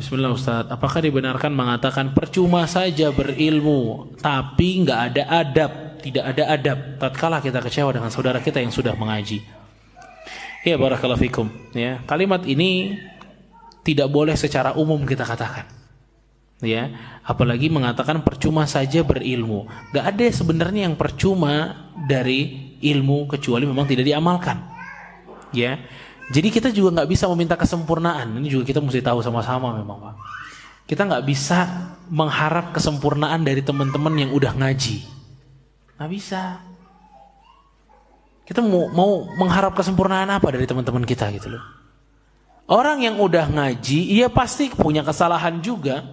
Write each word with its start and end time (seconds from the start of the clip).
Bismillah 0.00 0.32
Ustaz, 0.32 0.64
apakah 0.72 1.04
dibenarkan 1.04 1.52
mengatakan 1.52 2.16
percuma 2.16 2.64
saja 2.64 3.12
berilmu 3.12 4.08
tapi 4.16 4.80
nggak 4.80 5.00
ada 5.12 5.22
adab, 5.28 6.00
tidak 6.00 6.24
ada 6.24 6.42
adab 6.56 6.78
tatkala 6.96 7.44
kita 7.44 7.60
kecewa 7.60 7.92
dengan 7.92 8.08
saudara 8.08 8.40
kita 8.40 8.64
yang 8.64 8.72
sudah 8.72 8.96
mengaji? 8.96 9.44
Ya 10.64 10.80
barakallahu 10.80 11.20
fikum, 11.20 11.52
ya. 11.76 12.00
Kalimat 12.08 12.48
ini 12.48 12.96
tidak 13.84 14.08
boleh 14.08 14.32
secara 14.40 14.72
umum 14.72 15.04
kita 15.04 15.28
katakan. 15.28 15.68
Ya, 16.64 16.96
apalagi 17.20 17.68
mengatakan 17.68 18.24
percuma 18.24 18.64
saja 18.64 19.04
berilmu. 19.04 19.68
Gak 19.92 20.16
ada 20.16 20.24
sebenarnya 20.32 20.88
yang 20.88 20.96
percuma 20.96 21.76
dari 22.08 22.72
ilmu 22.80 23.28
kecuali 23.28 23.68
memang 23.68 23.84
tidak 23.84 24.08
diamalkan. 24.08 24.64
Ya, 25.52 25.76
jadi 26.30 26.48
kita 26.48 26.70
juga 26.70 27.02
nggak 27.02 27.10
bisa 27.10 27.26
meminta 27.34 27.58
kesempurnaan. 27.58 28.38
Ini 28.38 28.46
juga 28.46 28.62
kita 28.62 28.78
mesti 28.78 29.02
tahu 29.02 29.18
sama-sama 29.18 29.74
memang 29.74 29.98
pak. 29.98 30.14
Kita 30.86 31.02
nggak 31.02 31.26
bisa 31.26 31.58
mengharap 32.06 32.70
kesempurnaan 32.70 33.42
dari 33.42 33.66
teman-teman 33.66 34.14
yang 34.14 34.30
udah 34.30 34.54
ngaji. 34.54 35.02
Nggak 35.98 36.10
bisa. 36.10 36.62
Kita 38.46 38.62
mau, 38.62 38.90
mau 38.90 39.10
mengharap 39.38 39.74
kesempurnaan 39.74 40.30
apa 40.30 40.54
dari 40.54 40.66
teman-teman 40.66 41.02
kita 41.06 41.30
gitu 41.34 41.54
loh. 41.54 41.62
Orang 42.70 43.02
yang 43.02 43.18
udah 43.18 43.50
ngaji, 43.50 44.14
ia 44.14 44.30
pasti 44.30 44.70
punya 44.70 45.02
kesalahan 45.02 45.58
juga, 45.58 46.06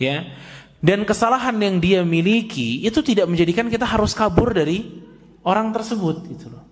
ya. 0.00 0.24
Dan 0.80 1.04
kesalahan 1.04 1.56
yang 1.60 1.76
dia 1.80 2.00
miliki 2.00 2.84
itu 2.84 3.00
tidak 3.04 3.28
menjadikan 3.28 3.68
kita 3.68 3.84
harus 3.84 4.16
kabur 4.16 4.52
dari 4.56 5.04
orang 5.44 5.72
tersebut 5.72 6.24
gitu 6.28 6.52
loh. 6.52 6.65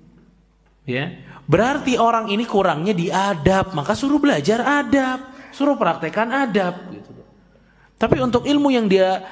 Ya. 0.84 1.16
Berarti 1.45 1.97
orang 2.01 2.33
ini 2.33 2.45
kurangnya 2.48 2.97
di 2.97 3.09
adab, 3.12 3.77
maka 3.77 3.93
suruh 3.93 4.16
belajar 4.16 4.65
adab, 4.65 5.33
suruh 5.52 5.77
praktekkan 5.77 6.29
adab 6.33 6.88
gitu. 6.93 7.12
Tapi 8.01 8.16
untuk 8.20 8.48
ilmu 8.48 8.73
yang 8.73 8.88
dia 8.88 9.24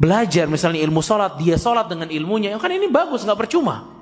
belajar, 0.00 0.48
misalnya 0.48 0.80
ilmu 0.84 1.00
sholat, 1.04 1.36
dia 1.40 1.56
sholat 1.60 1.88
dengan 1.88 2.08
ilmunya, 2.08 2.56
kan 2.56 2.72
ini 2.72 2.88
bagus, 2.88 3.24
nggak 3.24 3.36
percuma. 3.36 4.00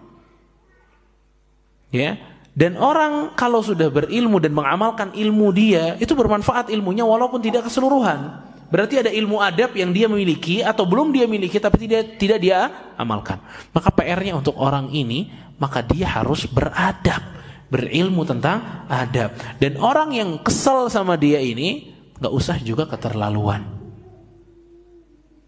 Ya, 1.91 2.19
dan 2.59 2.75
orang 2.75 3.39
kalau 3.39 3.63
sudah 3.63 3.87
berilmu 3.87 4.43
dan 4.43 4.51
mengamalkan 4.51 5.15
ilmu 5.15 5.55
dia, 5.55 5.95
itu 6.03 6.11
bermanfaat 6.19 6.75
ilmunya 6.75 7.07
walaupun 7.07 7.39
tidak 7.39 7.71
keseluruhan. 7.71 8.51
Berarti 8.69 8.99
ada 8.99 9.09
ilmu 9.15 9.39
adab 9.39 9.79
yang 9.79 9.95
dia 9.95 10.11
miliki 10.11 10.61
atau 10.61 10.83
belum 10.85 11.15
dia 11.15 11.25
miliki 11.25 11.57
tapi 11.57 11.87
tidak 11.87 12.19
tidak 12.19 12.39
dia 12.43 12.69
amalkan. 13.01 13.39
Maka 13.71 13.95
PR-nya 13.95 14.37
untuk 14.37 14.59
orang 14.59 14.93
ini 14.93 15.31
maka 15.59 15.83
dia 15.85 16.07
harus 16.07 16.47
beradab, 16.47 17.21
berilmu 17.69 18.25
tentang 18.25 18.87
adab. 18.89 19.35
Dan 19.59 19.77
orang 19.79 20.15
yang 20.15 20.31
kesel 20.41 20.89
sama 20.89 21.19
dia 21.19 21.43
ini 21.43 21.95
nggak 22.19 22.35
usah 22.35 22.57
juga 22.63 22.87
keterlaluan. 22.87 23.63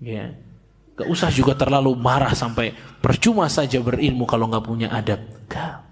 Ya. 0.02 0.34
Gak 1.00 1.08
usah 1.08 1.32
juga 1.32 1.56
terlalu 1.56 1.96
marah 1.96 2.36
sampai 2.36 2.76
percuma 3.00 3.48
saja 3.48 3.80
berilmu 3.80 4.28
kalau 4.28 4.52
nggak 4.52 4.64
punya 4.68 4.92
adab. 4.92 5.24
Gak. 5.48 5.88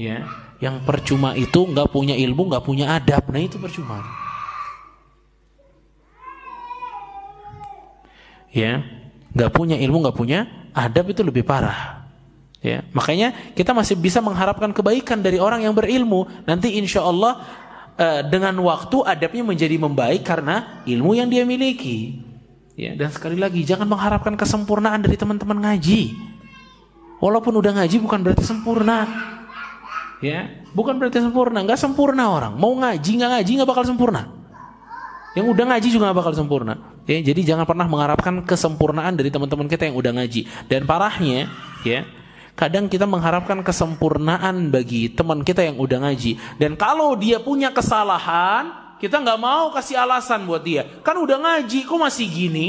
Ya, 0.00 0.24
yang 0.64 0.80
percuma 0.84 1.36
itu 1.36 1.68
nggak 1.68 1.92
punya 1.92 2.16
ilmu, 2.16 2.48
nggak 2.48 2.64
punya 2.64 2.96
adab. 2.96 3.28
Nah 3.28 3.40
itu 3.40 3.60
percuma. 3.60 4.00
Ya, 8.48 8.80
nggak 9.36 9.52
punya 9.52 9.76
ilmu, 9.76 10.04
nggak 10.04 10.16
punya 10.16 10.48
adab 10.72 11.12
itu 11.12 11.20
lebih 11.20 11.44
parah. 11.44 11.99
Ya, 12.60 12.84
makanya 12.92 13.32
kita 13.56 13.72
masih 13.72 13.96
bisa 13.96 14.20
mengharapkan 14.20 14.68
kebaikan 14.76 15.24
dari 15.24 15.40
orang 15.40 15.64
yang 15.64 15.72
berilmu. 15.72 16.28
Nanti 16.44 16.76
insya 16.76 17.00
Allah 17.00 17.40
uh, 17.96 18.20
dengan 18.28 18.52
waktu 18.60 19.00
adabnya 19.00 19.40
menjadi 19.40 19.80
membaik 19.80 20.20
karena 20.28 20.84
ilmu 20.84 21.16
yang 21.16 21.32
dia 21.32 21.48
miliki. 21.48 22.20
Ya, 22.76 22.92
dan 22.96 23.08
sekali 23.12 23.40
lagi 23.40 23.64
jangan 23.64 23.88
mengharapkan 23.88 24.36
kesempurnaan 24.36 25.00
dari 25.00 25.16
teman-teman 25.16 25.56
ngaji. 25.56 26.12
Walaupun 27.20 27.52
udah 27.64 27.80
ngaji 27.80 27.96
bukan 28.00 28.20
berarti 28.20 28.44
sempurna. 28.44 29.08
Ya, 30.20 30.60
bukan 30.76 31.00
berarti 31.00 31.16
sempurna. 31.16 31.64
Nggak 31.64 31.80
sempurna 31.80 32.28
orang. 32.28 32.52
Mau 32.60 32.76
ngaji 32.76 33.10
nggak 33.24 33.30
ngaji 33.40 33.50
nggak 33.56 33.70
bakal 33.72 33.84
sempurna. 33.88 34.40
Yang 35.30 35.46
udah 35.54 35.64
ngaji 35.70 35.88
juga 35.94 36.10
gak 36.10 36.18
bakal 36.18 36.34
sempurna. 36.34 36.74
Ya, 37.06 37.22
jadi 37.22 37.54
jangan 37.54 37.62
pernah 37.62 37.86
mengharapkan 37.86 38.42
kesempurnaan 38.42 39.14
dari 39.14 39.30
teman-teman 39.30 39.70
kita 39.70 39.86
yang 39.86 39.94
udah 39.94 40.10
ngaji. 40.18 40.42
Dan 40.66 40.90
parahnya, 40.90 41.46
ya, 41.86 42.02
Kadang 42.60 42.92
kita 42.92 43.08
mengharapkan 43.08 43.64
kesempurnaan 43.64 44.68
bagi 44.68 45.08
teman 45.08 45.40
kita 45.40 45.64
yang 45.64 45.80
udah 45.80 46.04
ngaji. 46.04 46.60
Dan 46.60 46.76
kalau 46.76 47.16
dia 47.16 47.40
punya 47.40 47.72
kesalahan, 47.72 48.92
kita 49.00 49.16
nggak 49.16 49.40
mau 49.40 49.72
kasih 49.72 49.96
alasan 49.96 50.44
buat 50.44 50.60
dia. 50.60 50.84
Kan 51.00 51.16
udah 51.24 51.40
ngaji, 51.40 51.88
kok 51.88 51.96
masih 51.96 52.28
gini? 52.28 52.68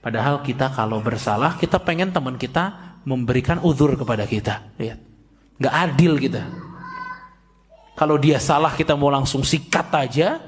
Padahal 0.00 0.40
kita 0.40 0.72
kalau 0.72 1.04
bersalah, 1.04 1.60
kita 1.60 1.76
pengen 1.76 2.16
teman 2.16 2.40
kita 2.40 2.96
memberikan 3.04 3.60
uzur 3.60 3.92
kepada 3.92 4.24
kita. 4.24 4.72
Lihat, 4.80 5.04
nggak 5.60 5.74
adil 5.76 6.16
kita. 6.16 6.48
Kalau 7.92 8.16
dia 8.16 8.40
salah 8.40 8.72
kita 8.72 8.96
mau 8.96 9.12
langsung 9.12 9.44
sikat 9.44 9.92
aja, 9.92 10.40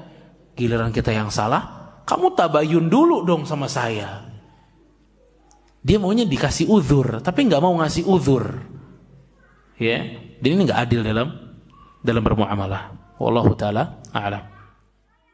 giliran 0.57 0.89
kita 0.89 1.13
yang 1.13 1.29
salah, 1.29 1.93
kamu 2.09 2.33
tabayun 2.33 2.89
dulu 2.89 3.21
dong 3.21 3.45
sama 3.45 3.69
saya. 3.69 4.28
Dia 5.79 5.95
maunya 5.95 6.27
dikasih 6.27 6.67
uzur, 6.67 7.23
tapi 7.23 7.47
nggak 7.47 7.63
mau 7.63 7.71
ngasih 7.79 8.03
uzur. 8.03 8.59
Ya, 9.79 10.03
jadi 10.43 10.53
ini 10.59 10.67
nggak 10.67 10.81
adil 10.83 11.01
dalam 11.07 11.27
dalam 12.03 12.23
bermuamalah. 12.23 13.15
Wallahu 13.15 13.55
taala 13.55 14.03
a'lam. 14.11 14.58